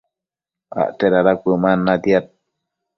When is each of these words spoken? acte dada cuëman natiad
acte 0.81 1.05
dada 1.13 1.33
cuëman 1.41 1.79
natiad 1.85 2.25